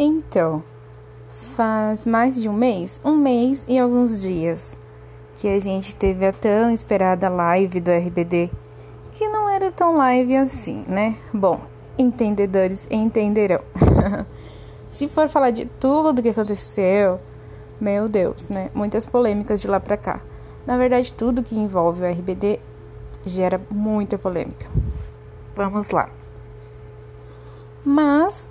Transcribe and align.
Então, 0.00 0.62
faz 1.56 2.06
mais 2.06 2.40
de 2.40 2.48
um 2.48 2.52
mês, 2.52 3.00
um 3.04 3.16
mês 3.16 3.66
e 3.68 3.76
alguns 3.80 4.22
dias, 4.22 4.78
que 5.36 5.48
a 5.48 5.58
gente 5.58 5.96
teve 5.96 6.24
a 6.24 6.32
tão 6.32 6.70
esperada 6.70 7.28
live 7.28 7.80
do 7.80 7.90
RBD, 7.90 8.48
que 9.14 9.26
não 9.26 9.48
era 9.48 9.72
tão 9.72 9.96
live 9.96 10.36
assim, 10.36 10.84
né? 10.86 11.16
Bom, 11.34 11.60
entendedores 11.98 12.86
entenderão. 12.88 13.60
Se 14.92 15.08
for 15.08 15.28
falar 15.28 15.50
de 15.50 15.66
tudo 15.66 16.22
que 16.22 16.28
aconteceu, 16.28 17.18
meu 17.80 18.08
Deus, 18.08 18.48
né? 18.48 18.70
Muitas 18.72 19.04
polêmicas 19.04 19.60
de 19.60 19.66
lá 19.66 19.80
pra 19.80 19.96
cá. 19.96 20.20
Na 20.64 20.76
verdade, 20.76 21.12
tudo 21.12 21.42
que 21.42 21.58
envolve 21.58 22.04
o 22.04 22.08
RBD 22.08 22.60
gera 23.24 23.60
muita 23.68 24.16
polêmica. 24.16 24.68
Vamos 25.56 25.90
lá. 25.90 26.08
Mas 27.84 28.48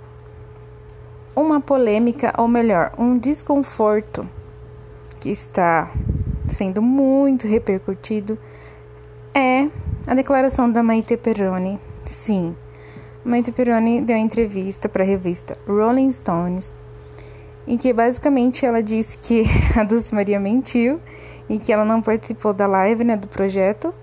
uma 1.40 1.60
polêmica, 1.60 2.32
ou 2.36 2.48
melhor, 2.48 2.92
um 2.98 3.14
desconforto 3.14 4.28
que 5.20 5.30
está 5.30 5.90
sendo 6.48 6.82
muito 6.82 7.46
repercutido 7.46 8.38
é 9.34 9.68
a 10.06 10.14
declaração 10.14 10.70
da 10.70 10.82
Maite 10.82 11.16
Perrone. 11.16 11.78
Sim, 12.04 12.56
Maite 13.24 13.52
Perrone 13.52 14.00
deu 14.00 14.16
entrevista 14.16 14.88
para 14.88 15.04
a 15.04 15.06
revista 15.06 15.56
Rolling 15.66 16.10
Stones, 16.10 16.72
em 17.66 17.76
que 17.76 17.92
basicamente 17.92 18.64
ela 18.66 18.82
disse 18.82 19.18
que 19.18 19.44
a 19.78 19.84
Dulce 19.84 20.14
Maria 20.14 20.40
mentiu 20.40 21.00
e 21.48 21.58
que 21.58 21.72
ela 21.72 21.84
não 21.84 22.02
participou 22.02 22.52
da 22.52 22.66
live, 22.66 23.04
né, 23.04 23.16
do 23.16 23.28
projeto, 23.28 23.94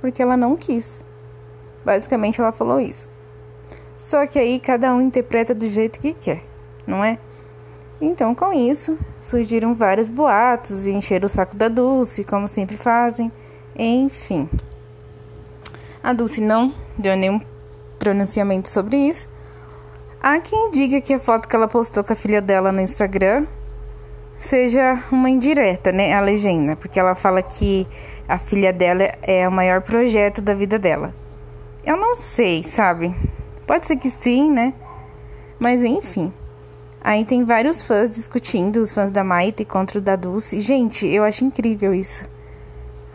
porque 0.00 0.22
ela 0.22 0.36
não 0.36 0.56
quis. 0.56 1.04
Basicamente 1.84 2.40
ela 2.40 2.52
falou 2.52 2.80
isso. 2.80 3.08
Só 3.96 4.26
que 4.26 4.38
aí 4.38 4.58
cada 4.58 4.94
um 4.94 5.00
interpreta 5.00 5.54
do 5.54 5.68
jeito 5.68 6.00
que 6.00 6.14
quer 6.14 6.49
não 6.90 7.04
é? 7.04 7.18
Então, 8.00 8.34
com 8.34 8.52
isso, 8.52 8.98
surgiram 9.22 9.74
vários 9.74 10.08
boatos 10.08 10.86
e 10.86 10.90
encheram 10.90 11.26
o 11.26 11.28
saco 11.28 11.54
da 11.54 11.68
Dulce, 11.68 12.24
como 12.24 12.48
sempre 12.48 12.76
fazem. 12.76 13.30
Enfim. 13.76 14.48
A 16.02 16.12
Dulce 16.12 16.40
não 16.40 16.74
deu 16.98 17.16
nenhum 17.16 17.40
pronunciamento 17.98 18.68
sobre 18.68 18.96
isso. 18.96 19.28
Há 20.22 20.38
quem 20.40 20.70
diga 20.70 21.00
que 21.00 21.14
a 21.14 21.18
foto 21.18 21.48
que 21.48 21.54
ela 21.54 21.68
postou 21.68 22.02
com 22.02 22.12
a 22.12 22.16
filha 22.16 22.40
dela 22.40 22.72
no 22.72 22.80
Instagram 22.80 23.46
seja 24.38 24.98
uma 25.12 25.28
indireta, 25.28 25.92
né? 25.92 26.14
A 26.14 26.20
legenda, 26.20 26.74
porque 26.76 26.98
ela 26.98 27.14
fala 27.14 27.42
que 27.42 27.86
a 28.26 28.38
filha 28.38 28.72
dela 28.72 29.02
é 29.22 29.46
o 29.46 29.52
maior 29.52 29.82
projeto 29.82 30.40
da 30.40 30.54
vida 30.54 30.78
dela. 30.78 31.14
Eu 31.84 31.96
não 31.96 32.14
sei, 32.14 32.64
sabe? 32.64 33.14
Pode 33.66 33.86
ser 33.86 33.96
que 33.96 34.08
sim, 34.08 34.50
né? 34.50 34.72
Mas 35.58 35.84
enfim. 35.84 36.32
Aí 37.02 37.24
tem 37.24 37.44
vários 37.44 37.82
fãs 37.82 38.10
discutindo, 38.10 38.76
os 38.76 38.92
fãs 38.92 39.10
da 39.10 39.24
Maite 39.24 39.64
contra 39.64 39.98
o 39.98 40.02
da 40.02 40.16
Dulce. 40.16 40.60
Gente, 40.60 41.06
eu 41.06 41.24
acho 41.24 41.44
incrível 41.44 41.94
isso. 41.94 42.28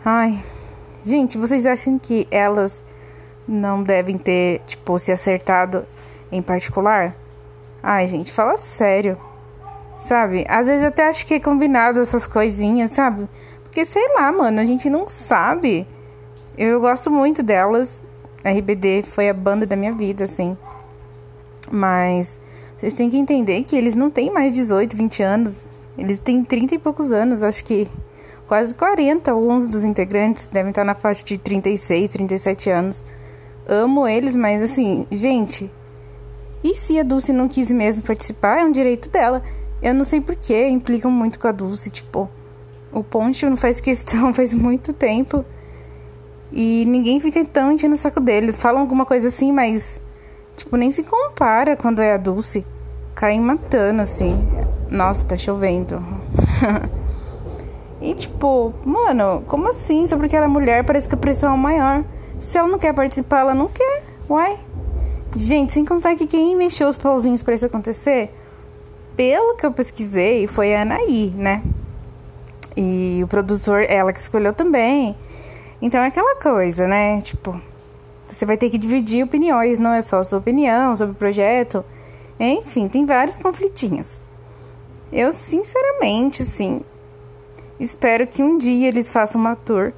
Ai, 0.04 0.42
gente, 1.04 1.38
vocês 1.38 1.64
acham 1.66 1.98
que 1.98 2.26
elas 2.30 2.82
não 3.46 3.82
devem 3.82 4.18
ter, 4.18 4.60
tipo, 4.66 4.98
se 4.98 5.12
acertado 5.12 5.86
em 6.32 6.42
particular? 6.42 7.14
Ai, 7.80 8.08
gente, 8.08 8.32
fala 8.32 8.56
sério. 8.56 9.16
Sabe? 9.98 10.44
Às 10.48 10.66
vezes 10.66 10.84
até 10.84 11.06
acho 11.06 11.24
que 11.24 11.34
é 11.34 11.40
combinado 11.40 12.00
essas 12.00 12.26
coisinhas, 12.26 12.90
sabe? 12.90 13.28
Porque 13.62 13.84
sei 13.84 14.14
lá, 14.14 14.32
mano, 14.32 14.60
a 14.60 14.64
gente 14.64 14.90
não 14.90 15.06
sabe. 15.06 15.86
Eu 16.58 16.80
gosto 16.80 17.10
muito 17.10 17.42
delas. 17.42 18.02
RBD 18.44 19.04
foi 19.04 19.28
a 19.28 19.34
banda 19.34 19.64
da 19.64 19.76
minha 19.76 19.92
vida, 19.92 20.24
assim. 20.24 20.56
Mas 21.70 22.38
vocês 22.76 22.92
têm 22.92 23.08
que 23.08 23.16
entender 23.16 23.62
que 23.62 23.74
eles 23.74 23.94
não 23.94 24.10
têm 24.10 24.30
mais 24.30 24.52
18, 24.52 24.96
20 24.96 25.22
anos. 25.22 25.66
Eles 25.96 26.18
têm 26.18 26.44
30 26.44 26.74
e 26.74 26.78
poucos 26.78 27.10
anos, 27.10 27.42
acho 27.42 27.64
que 27.64 27.88
quase 28.46 28.74
40. 28.74 29.30
Alguns 29.30 29.66
dos 29.66 29.82
integrantes 29.82 30.46
devem 30.46 30.70
estar 30.70 30.84
na 30.84 30.94
faixa 30.94 31.24
de 31.24 31.38
36, 31.38 32.10
37 32.10 32.70
anos. 32.70 33.04
Amo 33.66 34.06
eles, 34.06 34.36
mas 34.36 34.62
assim, 34.62 35.06
gente. 35.10 35.70
E 36.62 36.74
se 36.74 36.98
a 36.98 37.02
Dulce 37.02 37.32
não 37.32 37.48
quis 37.48 37.70
mesmo 37.70 38.02
participar, 38.02 38.58
é 38.60 38.64
um 38.64 38.72
direito 38.72 39.10
dela. 39.10 39.42
Eu 39.82 39.94
não 39.94 40.04
sei 40.04 40.20
porquê, 40.20 40.68
implicam 40.68 41.10
muito 41.10 41.38
com 41.38 41.48
a 41.48 41.52
Dulce. 41.52 41.90
Tipo, 41.90 42.28
o 42.92 43.02
Poncho 43.02 43.48
não 43.48 43.56
faz 43.56 43.80
questão 43.80 44.32
faz 44.34 44.52
muito 44.52 44.92
tempo. 44.92 45.44
E 46.52 46.84
ninguém 46.86 47.20
fica 47.20 47.44
tão 47.44 47.72
enchendo 47.72 47.94
o 47.94 47.98
saco 47.98 48.20
dele. 48.20 48.52
Falam 48.52 48.82
alguma 48.82 49.06
coisa 49.06 49.28
assim, 49.28 49.50
mas 49.50 50.00
Tipo, 50.56 50.76
nem 50.76 50.90
se 50.90 51.02
compara 51.02 51.76
quando 51.76 52.00
é 52.00 52.14
a 52.14 52.16
Dulce. 52.16 52.66
Cai 53.14 53.38
matando, 53.38 54.02
assim. 54.02 54.36
Nossa, 54.90 55.26
tá 55.26 55.36
chovendo. 55.36 56.02
e 58.00 58.14
tipo, 58.14 58.72
mano, 58.84 59.42
como 59.46 59.68
assim? 59.68 60.06
Só 60.06 60.16
porque 60.16 60.34
ela 60.34 60.46
é 60.46 60.48
mulher, 60.48 60.84
parece 60.84 61.08
que 61.08 61.14
a 61.14 61.18
pressão 61.18 61.54
é 61.54 61.56
maior. 61.56 62.04
Se 62.40 62.56
ela 62.56 62.68
não 62.68 62.78
quer 62.78 62.94
participar, 62.94 63.40
ela 63.40 63.54
não 63.54 63.68
quer. 63.68 64.02
Uai. 64.28 64.58
Gente, 65.36 65.74
sem 65.74 65.84
contar 65.84 66.14
que 66.14 66.26
quem 66.26 66.56
mexeu 66.56 66.88
os 66.88 66.96
pauzinhos 66.96 67.42
para 67.42 67.54
isso 67.54 67.66
acontecer, 67.66 68.32
pelo 69.14 69.56
que 69.56 69.66
eu 69.66 69.72
pesquisei, 69.72 70.46
foi 70.46 70.74
a 70.74 70.82
Anaí, 70.82 71.30
né? 71.36 71.62
E 72.76 73.20
o 73.22 73.26
produtor, 73.26 73.82
ela 73.88 74.12
que 74.12 74.20
escolheu 74.20 74.52
também. 74.52 75.16
Então 75.80 76.00
é 76.00 76.06
aquela 76.06 76.36
coisa, 76.36 76.86
né? 76.86 77.20
Tipo, 77.20 77.60
você 78.26 78.44
vai 78.44 78.56
ter 78.56 78.70
que 78.70 78.78
dividir 78.78 79.24
opiniões, 79.24 79.78
não 79.78 79.92
é 79.92 80.02
só 80.02 80.22
sua 80.22 80.38
opinião 80.38 80.94
sobre 80.96 81.12
o 81.12 81.16
projeto. 81.16 81.84
Enfim, 82.38 82.88
tem 82.88 83.06
vários 83.06 83.38
conflitinhos. 83.38 84.22
Eu, 85.12 85.32
sinceramente, 85.32 86.42
assim, 86.42 86.82
espero 87.78 88.26
que 88.26 88.42
um 88.42 88.58
dia 88.58 88.88
eles 88.88 89.08
façam 89.08 89.40
uma 89.40 89.56
tour. 89.56 89.92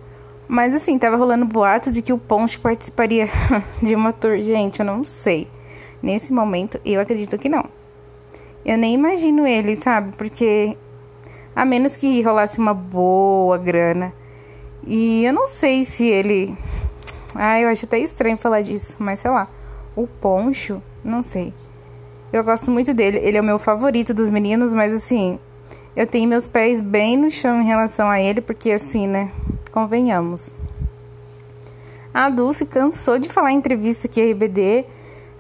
Mas, 0.47 0.75
assim, 0.75 0.99
tava 0.99 1.17
rolando 1.17 1.45
boatos 1.45 1.93
de 1.93 2.01
que 2.01 2.13
o 2.13 2.19
Ponte 2.19 2.59
participaria 2.59 3.29
de 3.83 3.95
uma 3.95 4.13
tour. 4.13 4.39
Gente, 4.39 4.81
eu 4.81 4.87
não 4.87 5.05
sei. 5.05 5.49
Nesse 6.03 6.33
momento, 6.33 6.81
eu 6.85 7.01
acredito 7.01 7.37
que 7.39 7.49
não. 7.49 7.65
Eu 8.65 8.79
nem 8.79 8.95
imagino 8.95 9.47
ele, 9.47 9.77
sabe? 9.77 10.13
Porque, 10.17 10.77
a 11.55 11.65
menos 11.65 11.97
que 11.97 12.23
rolasse 12.23 12.59
uma 12.59 12.73
boa 12.73 13.59
grana. 13.59 14.13
E 14.87 15.25
eu 15.25 15.33
não 15.33 15.47
sei 15.47 15.85
se 15.85 16.07
ele 16.07 16.57
ah, 17.35 17.61
eu 17.61 17.69
acho 17.69 17.85
até 17.85 17.99
estranho 17.99 18.39
falar 18.39 18.63
disso, 18.63 18.97
mas 18.99 19.21
sei 19.21 19.31
lá. 19.31 19.49
O 19.95 20.07
Poncho, 20.07 20.83
não 21.05 21.23
sei. 21.23 21.53
Eu 22.33 22.45
gosto 22.45 22.71
muito 22.71 22.93
dele. 22.95 23.19
Ele 23.19 23.37
é 23.37 23.41
o 23.41 23.45
meu 23.45 23.59
favorito 23.59 24.13
dos 24.15 24.31
meninos, 24.31 24.75
mas 24.75 24.93
assim, 24.93 25.39
eu 25.97 26.07
tenho 26.07 26.29
meus 26.29 26.47
pés 26.47 26.81
bem 26.81 27.17
no 27.17 27.31
chão 27.31 27.61
em 27.61 27.65
relação 27.65 28.09
a 28.09 28.21
ele, 28.21 28.41
porque 28.41 28.71
assim, 28.71 29.07
né? 29.07 29.31
Convenhamos. 29.73 30.55
A 32.13 32.31
Dulce 32.31 32.67
cansou 32.67 33.19
de 33.19 33.29
falar 33.29 33.53
em 33.53 33.57
entrevista 33.57 34.09
que 34.09 34.21
a 34.21 34.25
RBD, 34.31 34.85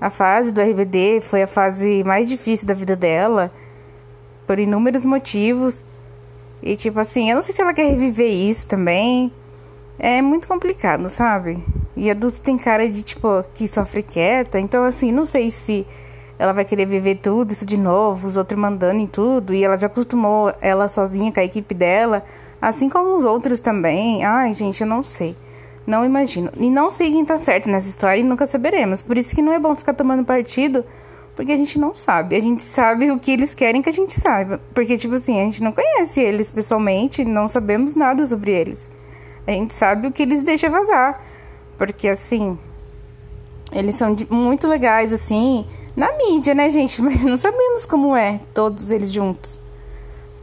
a 0.00 0.10
fase 0.10 0.52
do 0.52 0.60
RBD 0.60 1.20
foi 1.20 1.42
a 1.42 1.46
fase 1.46 2.04
mais 2.04 2.28
difícil 2.28 2.66
da 2.66 2.74
vida 2.74 2.94
dela, 2.94 3.52
por 4.46 4.58
inúmeros 4.58 5.04
motivos. 5.04 5.84
E 6.62 6.76
tipo 6.76 7.00
assim, 7.00 7.30
eu 7.30 7.36
não 7.36 7.42
sei 7.42 7.54
se 7.54 7.62
ela 7.62 7.74
quer 7.74 7.88
reviver 7.88 8.28
isso 8.28 8.66
também. 8.66 9.32
É 9.98 10.22
muito 10.22 10.46
complicado, 10.46 11.08
sabe? 11.08 11.62
E 11.98 12.08
a 12.08 12.14
Dulce 12.14 12.40
tem 12.40 12.56
cara 12.56 12.88
de, 12.88 13.02
tipo, 13.02 13.44
que 13.54 13.66
sofre 13.66 14.04
quieta. 14.04 14.60
Então, 14.60 14.84
assim, 14.84 15.10
não 15.10 15.24
sei 15.24 15.50
se 15.50 15.84
ela 16.38 16.52
vai 16.52 16.64
querer 16.64 16.86
viver 16.86 17.16
tudo 17.16 17.50
isso 17.50 17.66
de 17.66 17.76
novo, 17.76 18.28
os 18.28 18.36
outros 18.36 18.58
mandando 18.58 19.00
em 19.00 19.06
tudo. 19.06 19.52
E 19.52 19.64
ela 19.64 19.76
já 19.76 19.88
acostumou 19.88 20.54
ela 20.60 20.86
sozinha 20.86 21.32
com 21.32 21.40
a 21.40 21.44
equipe 21.44 21.74
dela. 21.74 22.24
Assim 22.62 22.88
como 22.88 23.16
os 23.16 23.24
outros 23.24 23.58
também. 23.58 24.24
Ai, 24.24 24.52
gente, 24.52 24.80
eu 24.80 24.86
não 24.86 25.02
sei. 25.02 25.36
Não 25.84 26.04
imagino. 26.04 26.52
E 26.56 26.70
não 26.70 26.88
sei 26.88 27.10
quem 27.10 27.24
tá 27.24 27.36
certo 27.36 27.68
nessa 27.68 27.88
história 27.88 28.20
e 28.20 28.24
nunca 28.24 28.46
saberemos. 28.46 29.02
Por 29.02 29.18
isso 29.18 29.34
que 29.34 29.42
não 29.42 29.52
é 29.52 29.58
bom 29.58 29.74
ficar 29.74 29.94
tomando 29.94 30.24
partido, 30.24 30.84
porque 31.34 31.50
a 31.50 31.56
gente 31.56 31.80
não 31.80 31.92
sabe. 31.94 32.36
A 32.36 32.40
gente 32.40 32.62
sabe 32.62 33.10
o 33.10 33.18
que 33.18 33.32
eles 33.32 33.54
querem 33.54 33.82
que 33.82 33.88
a 33.88 33.92
gente 33.92 34.12
saiba. 34.12 34.60
Porque, 34.72 34.96
tipo 34.96 35.16
assim, 35.16 35.40
a 35.40 35.44
gente 35.44 35.64
não 35.64 35.72
conhece 35.72 36.20
eles 36.20 36.52
pessoalmente, 36.52 37.24
não 37.24 37.48
sabemos 37.48 37.96
nada 37.96 38.24
sobre 38.24 38.52
eles. 38.52 38.88
A 39.46 39.50
gente 39.50 39.74
sabe 39.74 40.06
o 40.06 40.12
que 40.12 40.22
eles 40.22 40.44
deixam 40.44 40.70
vazar. 40.70 41.24
Porque 41.78 42.08
assim, 42.08 42.58
eles 43.72 43.94
são 43.94 44.14
muito 44.28 44.66
legais, 44.66 45.12
assim, 45.12 45.64
na 45.96 46.14
mídia, 46.16 46.54
né, 46.54 46.68
gente? 46.68 47.00
Mas 47.02 47.22
não 47.22 47.36
sabemos 47.36 47.86
como 47.86 48.14
é 48.14 48.40
todos 48.52 48.90
eles 48.90 49.12
juntos. 49.12 49.58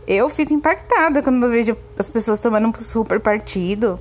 Eu 0.07 0.29
fico 0.29 0.53
impactada 0.53 1.21
quando 1.21 1.43
eu 1.43 1.49
vejo 1.49 1.77
as 1.97 2.09
pessoas 2.09 2.39
tomando 2.39 2.67
um 2.67 2.73
super 2.75 3.19
partido. 3.19 3.99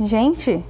Gente. 0.00 0.64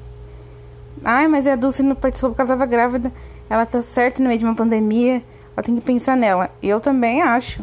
Ai, 1.05 1.29
mas 1.29 1.47
a 1.47 1.55
Dulce 1.55 1.83
não 1.83 1.95
participou 1.95 2.31
porque 2.31 2.41
ela 2.41 2.55
estava 2.55 2.65
grávida. 2.65 3.13
Ela 3.49 3.67
tá 3.67 3.83
certa 3.83 4.23
no 4.23 4.29
meio 4.29 4.39
de 4.39 4.45
uma 4.47 4.55
pandemia. 4.55 5.23
Ela 5.55 5.63
tem 5.63 5.75
que 5.75 5.83
pensar 5.83 6.17
nela. 6.17 6.51
Eu 6.63 6.81
também 6.81 7.21
acho. 7.21 7.63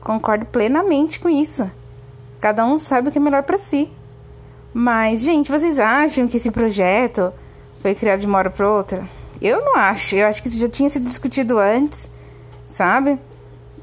Concordo 0.00 0.46
plenamente 0.46 1.20
com 1.20 1.28
isso. 1.28 1.70
Cada 2.40 2.64
um 2.66 2.76
sabe 2.76 3.08
o 3.08 3.12
que 3.12 3.18
é 3.18 3.20
melhor 3.20 3.44
para 3.44 3.56
si. 3.56 3.88
Mas, 4.80 5.22
gente, 5.22 5.50
vocês 5.50 5.76
acham 5.80 6.28
que 6.28 6.36
esse 6.36 6.52
projeto 6.52 7.32
foi 7.80 7.96
criado 7.96 8.20
de 8.20 8.26
uma 8.26 8.38
hora 8.38 8.48
para 8.48 8.70
outra? 8.70 9.08
Eu 9.42 9.60
não 9.64 9.74
acho. 9.74 10.14
Eu 10.14 10.28
acho 10.28 10.40
que 10.40 10.48
isso 10.48 10.60
já 10.60 10.68
tinha 10.68 10.88
sido 10.88 11.04
discutido 11.04 11.58
antes, 11.58 12.08
sabe? 12.64 13.18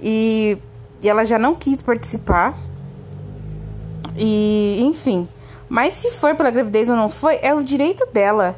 E, 0.01 0.57
e 1.03 1.09
ela 1.09 1.25
já 1.25 1.37
não 1.37 1.53
quis 1.53 1.83
participar. 1.83 2.57
E, 4.15 4.79
enfim. 4.83 5.27
Mas 5.67 5.95
se 5.95 6.11
foi 6.11 6.33
pela 6.33 6.49
gravidez 6.49 6.89
ou 6.89 6.95
não 6.95 7.09
foi, 7.09 7.39
é 7.41 7.53
o 7.53 7.61
direito 7.61 8.07
dela. 8.13 8.57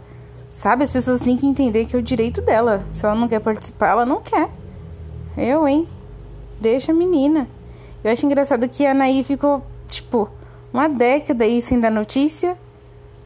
Sabe? 0.52 0.84
As 0.84 0.92
pessoas 0.92 1.20
têm 1.20 1.38
que 1.38 1.48
entender 1.48 1.86
que 1.86 1.96
é 1.96 2.00
o 2.00 2.04
direito 2.04 2.40
dela. 2.40 2.86
Se 2.92 3.04
ela 3.04 3.16
não 3.16 3.28
quer 3.28 3.40
participar, 3.40 3.90
ela 3.90 4.06
não 4.06 4.22
quer. 4.22 4.48
Eu, 5.36 5.68
hein? 5.68 5.88
Deixa 6.62 6.92
a 6.92 6.96
menina. 6.96 7.48
Eu 8.04 8.12
acho 8.12 8.28
engraçado 8.28 8.70
que 8.70 8.86
a 8.86 8.92
Anaí 8.92 9.24
ficou, 9.24 9.66
tipo, 9.90 10.30
uma 10.74 10.88
década 10.88 11.44
aí 11.44 11.62
sem 11.62 11.80
dar 11.80 11.92
notícia. 11.92 12.58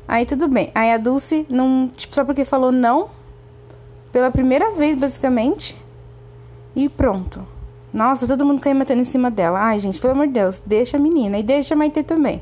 Aí 0.08 0.26
tudo 0.26 0.48
bem. 0.48 0.72
Aí 0.76 0.92
a 0.92 0.98
Dulce, 0.98 1.46
não, 1.50 1.90
tipo, 1.96 2.14
só 2.14 2.26
porque 2.26 2.44
falou 2.44 2.72
não, 2.72 3.10
pela 4.12 4.30
primeira 4.30 4.72
vez, 4.72 4.96
basicamente. 4.96 5.82
E 6.76 6.90
pronto. 6.90 7.46
Nossa, 7.94 8.28
todo 8.28 8.46
mundo 8.46 8.62
caiu 8.62 8.76
matando 8.76 9.02
em 9.02 9.06
cima 9.06 9.30
dela. 9.30 9.60
Ai, 9.60 9.80
gente, 9.80 10.00
pelo 10.00 10.14
amor 10.14 10.28
de 10.28 10.34
Deus, 10.34 10.62
deixa 10.66 10.98
a 10.98 11.00
menina. 11.00 11.38
E 11.38 11.44
deixa 11.44 11.74
a 11.74 11.78
Maite 11.78 12.04
também. 12.04 12.42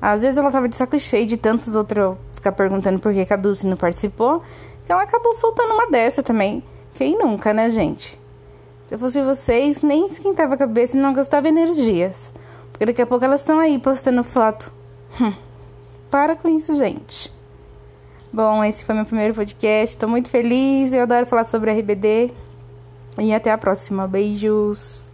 Às 0.00 0.22
vezes 0.22 0.36
ela 0.36 0.50
tava 0.50 0.68
de 0.68 0.76
saco 0.76 0.98
cheio 0.98 1.26
de 1.26 1.36
tantos 1.36 1.74
outros 1.74 2.16
ficar 2.32 2.52
perguntando 2.52 2.98
por 2.98 3.12
que 3.12 3.32
a 3.32 3.36
Dulce 3.36 3.66
não 3.66 3.76
participou. 3.76 4.42
Que 4.84 4.92
ela 4.92 5.02
acabou 5.02 5.32
soltando 5.34 5.72
uma 5.74 5.90
dessa 5.90 6.22
também. 6.22 6.62
Quem 6.94 7.18
nunca, 7.18 7.54
né, 7.54 7.70
gente? 7.70 8.20
Se 8.86 8.94
eu 8.94 8.98
fosse 8.98 9.22
vocês, 9.22 9.82
nem 9.82 10.06
esquentava 10.06 10.54
a 10.54 10.56
cabeça 10.56 10.96
e 10.96 11.00
não 11.00 11.12
gastava 11.12 11.48
energias. 11.48 12.32
Porque 12.80 12.92
daqui 12.92 13.02
a 13.02 13.06
pouco 13.06 13.22
elas 13.22 13.40
estão 13.40 13.58
aí 13.60 13.78
postando 13.78 14.24
foto. 14.24 14.72
Hum, 15.20 15.34
para 16.10 16.34
com 16.34 16.48
isso, 16.48 16.74
gente. 16.78 17.30
Bom, 18.32 18.64
esse 18.64 18.86
foi 18.86 18.94
meu 18.94 19.04
primeiro 19.04 19.34
podcast. 19.34 19.94
Estou 19.94 20.08
muito 20.08 20.30
feliz. 20.30 20.94
Eu 20.94 21.02
adoro 21.02 21.26
falar 21.26 21.44
sobre 21.44 21.70
RBD. 21.70 22.32
E 23.18 23.34
até 23.34 23.52
a 23.52 23.58
próxima. 23.58 24.08
Beijos. 24.08 25.09